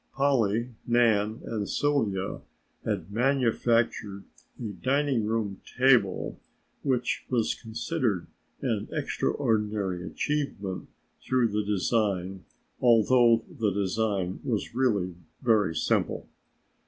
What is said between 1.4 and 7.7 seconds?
and Sylvia had manufactured a dining room table which was